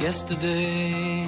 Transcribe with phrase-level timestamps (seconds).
[0.00, 1.26] Yesterday,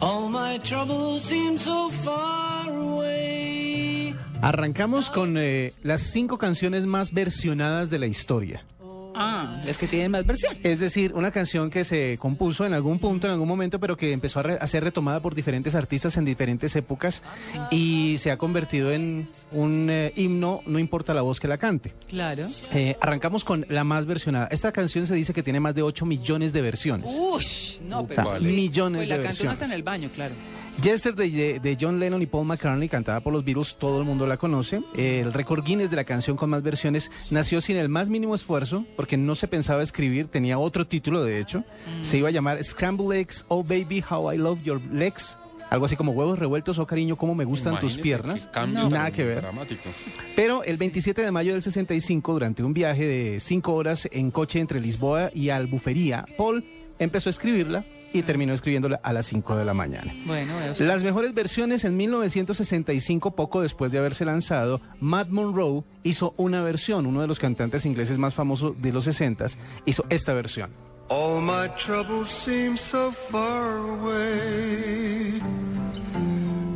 [0.00, 4.14] all my troubles seem so far away.
[4.40, 8.64] Arrancamos con eh, las cinco canciones más versionadas de la historia.
[9.14, 10.56] Ah, las que tienen más versión.
[10.62, 14.12] Es decir, una canción que se compuso en algún punto, en algún momento, pero que
[14.12, 17.22] empezó a, re- a ser retomada por diferentes artistas en diferentes épocas
[17.70, 21.94] y se ha convertido en un eh, himno, no importa la voz que la cante.
[22.08, 22.46] Claro.
[22.72, 24.48] Eh, arrancamos con la más versionada.
[24.50, 27.10] Esta canción se dice que tiene más de 8 millones de versiones.
[27.16, 28.46] Ush, no, O pero sea, sí.
[28.46, 29.52] millones pues de la uno versiones.
[29.54, 30.34] hasta en el baño, claro.
[30.82, 34.26] Yesterday de, de John Lennon y Paul McCartney, cantada por los Beatles, todo el mundo
[34.26, 34.82] la conoce.
[34.94, 38.84] El récord Guinness de la canción con más versiones nació sin el más mínimo esfuerzo,
[38.96, 41.64] porque no se pensaba escribir, tenía otro título de hecho.
[42.02, 45.38] Se iba a llamar Scramble Eggs, Oh Baby, How I Love Your Legs.
[45.70, 48.44] Algo así como huevos revueltos, oh cariño, cómo me gustan tus Imagínese piernas.
[48.44, 48.50] No.
[48.50, 49.40] tan Nada que ver.
[49.40, 49.88] Dramático.
[50.36, 54.60] Pero el 27 de mayo del 65, durante un viaje de cinco horas en coche
[54.60, 56.64] entre Lisboa y Albufería, Paul
[56.98, 60.14] empezó a escribirla y terminó escribiéndola a las 5 de la mañana.
[60.24, 60.54] Bueno.
[60.78, 67.06] Las mejores versiones en 1965, poco después de haberse lanzado, Matt Monroe hizo una versión,
[67.06, 69.46] uno de los cantantes ingleses más famosos de los 60
[69.84, 70.70] hizo esta versión.
[71.08, 75.40] All my troubles seem so far away.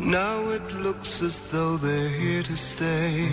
[0.01, 3.29] Now it looks as though they're here to stay.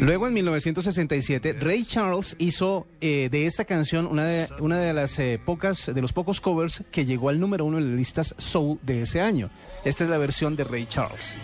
[0.00, 5.18] Luego en 1967, Ray Charles hizo eh, de esta canción una de, una de las
[5.18, 8.78] eh, pocas, de los pocos covers que llegó al número uno en las listas soul
[8.82, 9.50] de ese año.
[9.84, 11.36] Esta es la versión de Ray Charles.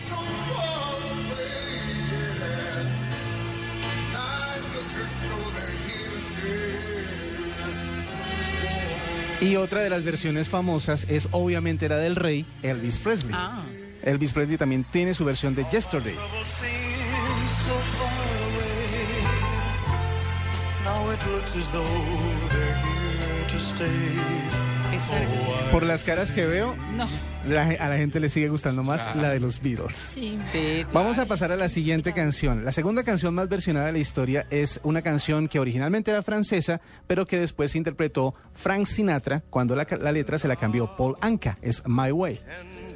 [9.42, 13.34] Y otra de las versiones famosas es obviamente la del rey Elvis Presley.
[13.34, 13.62] Ah,
[14.02, 16.16] Elvis Presley también tiene su versión de Yesterday.
[17.66, 18.08] So far
[18.48, 18.86] away.
[20.84, 21.82] Now it looks as though
[22.52, 23.86] they're here to stay.
[24.94, 27.06] es- Por las caras que veo, No,
[27.48, 29.20] la ge- a la gente le sigue gustando más Claro.
[29.20, 29.96] la de los Beatles.
[29.96, 30.38] sí.
[30.50, 32.64] sí Vamos a pasar a la siguiente canción.
[32.64, 36.80] La segunda canción más versionada de la historia es una canción que originalmente era francesa,
[37.06, 41.58] pero que después interpretó Frank Sinatra cuando la, la letra se la cambió Paul Anka.
[41.62, 42.40] Es My Way.
[42.60, 42.86] And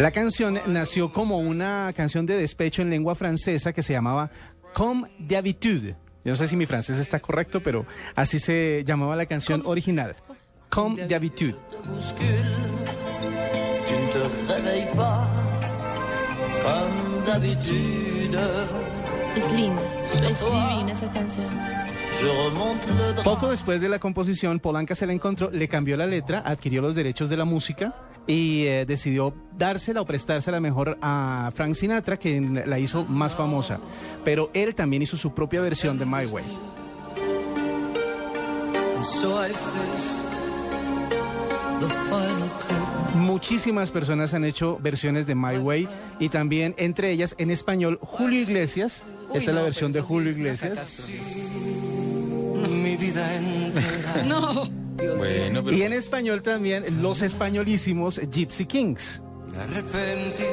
[0.00, 4.30] La canción nació como una canción de despecho en lengua francesa que se llamaba
[4.72, 5.94] Comme d'habitude.
[6.24, 7.84] Yo no sé si mi francés está correcto, pero
[8.14, 10.16] así se llamaba la canción original.
[10.70, 11.54] Comme d'habitude.
[19.36, 19.82] Es linda,
[20.14, 21.46] es divina esa canción.
[23.22, 26.94] Poco después de la composición, Polanca se la encontró, le cambió la letra, adquirió los
[26.94, 27.94] derechos de la música
[28.26, 33.78] y eh, decidió dársela o prestársela mejor a Frank Sinatra, quien la hizo más famosa.
[34.24, 36.44] Pero él también hizo su propia versión de My Way.
[43.14, 45.88] Muchísimas personas han hecho versiones de My Way
[46.18, 49.02] y también entre ellas en español Julio Iglesias.
[49.30, 50.70] Uy, Esta es la versión de Julio Iglesias.
[50.70, 51.20] catástrofe.
[52.70, 54.22] Mi vida entera.
[54.26, 54.68] No,
[55.00, 55.18] Dios mío.
[55.18, 59.22] Bueno, pero Y en español también los españolísimos Gypsy Kings.
[59.50, 60.44] Me arrepentí.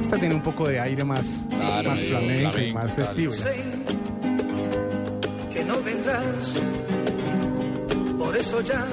[0.00, 3.32] Esta tiene un poco de aire más, Claro, más medio flamenco y flamenco, más festivo.
[3.32, 3.62] Sé
[5.52, 6.54] que no vendrás.
[8.18, 8.84] Por eso ya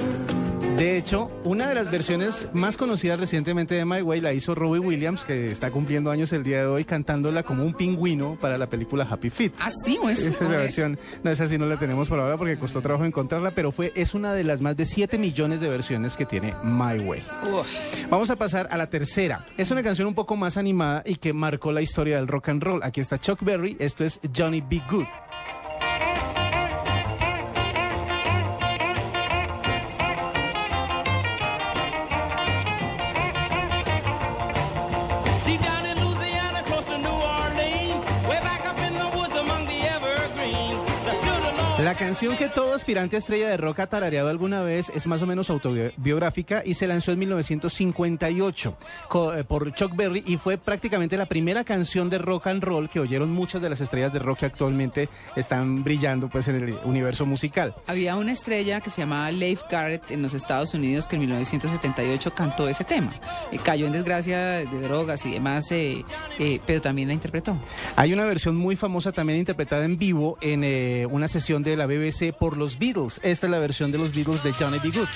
[0.76, 4.80] De hecho, una de las versiones más conocidas recientemente de My Way la hizo Robbie
[4.80, 8.68] Williams, que está cumpliendo años el día de hoy, cantándola como un pingüino para la
[8.68, 9.52] película Happy Feet.
[9.60, 9.98] ¿Ah, sí?
[10.02, 10.22] ¿O eso?
[10.22, 12.80] Esa es ¿Cómo la versión, no esa sí no la tenemos por ahora porque costó
[12.80, 16.26] trabajo encontrarla, pero fue es una de las más de 7 millones de versiones que
[16.26, 17.22] tiene My Way.
[17.52, 17.66] Uf.
[18.10, 19.44] Vamos a pasar a la tercera.
[19.56, 22.62] Es una canción un poco más animada y que marcó la historia del rock and
[22.62, 22.82] roll.
[22.82, 24.82] Aquí está Chuck Berry, esto es Johnny B.
[24.90, 25.06] Good.
[41.82, 45.20] La canción que todo aspirante a estrella de rock ha tarareado alguna vez es más
[45.22, 48.76] o menos autobiográfica y se lanzó en 1958
[49.08, 52.88] co- eh, por Chuck Berry y fue prácticamente la primera canción de rock and roll
[52.88, 56.74] que oyeron muchas de las estrellas de rock que actualmente están brillando pues en el
[56.84, 57.74] universo musical.
[57.88, 62.32] Había una estrella que se llamaba Leif Garrett en los Estados Unidos que en 1978
[62.34, 63.14] cantó ese tema.
[63.50, 66.04] Eh, cayó en desgracia de drogas y demás, eh,
[66.38, 67.56] eh, pero también la interpretó.
[67.96, 70.62] Hay una versión muy famosa también interpretada en vivo en
[71.12, 73.20] una sesión de la BBC por los Beatles.
[73.22, 74.90] Esta es la versión de los Beatles de Johnny B.
[74.90, 75.08] Good.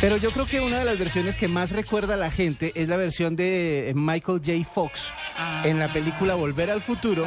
[0.00, 2.88] Pero yo creo que una de las versiones que más recuerda a la gente es
[2.88, 4.66] la versión de Michael J.
[4.72, 5.62] Fox Ah.
[5.64, 7.24] en la película Volver al Futuro.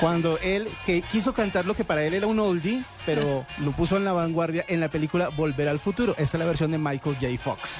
[0.00, 3.96] Cuando él que quiso cantar lo que para él era un oldie, pero lo puso
[3.96, 6.12] en la vanguardia en la película Volver al Futuro.
[6.18, 7.28] Esta es la versión de Michael J.
[7.42, 7.70] Fox.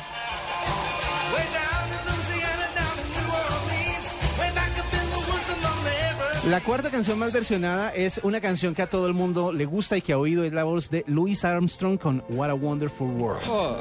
[6.46, 9.96] La cuarta canción más versionada es una canción que a todo el mundo le gusta
[9.96, 13.42] y que ha oído, es la voz de Louis Armstrong con What a Wonderful World.
[13.48, 13.76] Oh,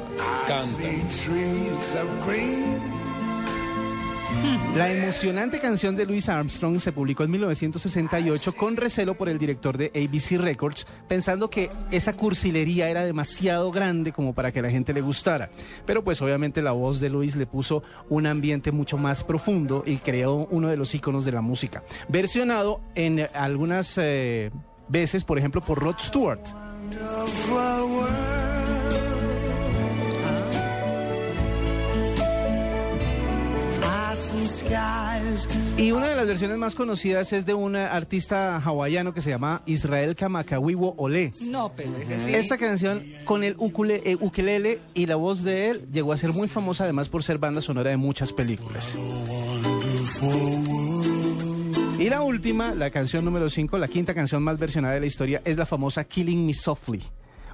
[0.46, 2.97] trees of green.
[4.76, 9.76] La emocionante canción de Louis Armstrong se publicó en 1968 con recelo por el director
[9.76, 14.92] de ABC Records, pensando que esa cursilería era demasiado grande como para que la gente
[14.92, 15.50] le gustara.
[15.84, 19.96] Pero pues obviamente la voz de Louis le puso un ambiente mucho más profundo y
[19.96, 21.82] creó uno de los iconos de la música.
[22.08, 24.52] Versionado en algunas eh,
[24.88, 26.40] veces, por ejemplo, por Rod Stewart.
[35.76, 39.62] Y una de las versiones más conocidas es de un artista hawaiano que se llama
[39.66, 41.32] Israel Kamakawiwo Ole.
[41.42, 42.34] no, pero ese sí.
[42.34, 46.48] Esta canción con el ukule- eh, y la voz de él llegó a ser muy
[46.48, 48.94] famosa además por ser banda sonora de muchas películas.
[51.98, 55.40] Y la última, la canción número 5, la quinta canción más versionada de la historia
[55.44, 57.02] es la famosa Killing Me Softly.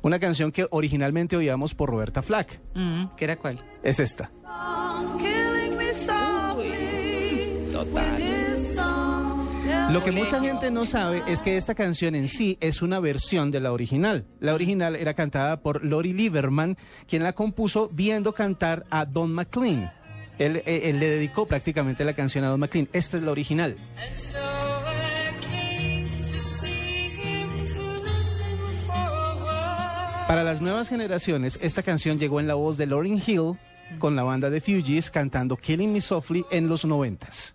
[0.02, 2.60] Una canción que originalmente oíamos por Roberta Flack.
[2.74, 3.64] Mm, ¿Qué era cuál?
[3.82, 4.30] Es esta.
[9.94, 13.52] Lo que mucha gente no sabe es que esta canción en sí es una versión
[13.52, 14.26] de la original.
[14.40, 16.76] La original era cantada por Lori Lieberman,
[17.06, 19.92] quien la compuso viendo cantar a Don McLean.
[20.36, 22.88] Él, eh, él le dedicó prácticamente la canción a Don McLean.
[22.92, 23.76] Esta es la original.
[30.26, 33.52] Para las nuevas generaciones, esta canción llegó en la voz de Lauryn Hill
[34.00, 37.54] con la banda de Fugees cantando Killing Me Softly en los noventas.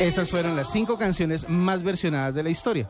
[0.00, 2.86] Esas fueron las cinco canciones más versionadas de la historia.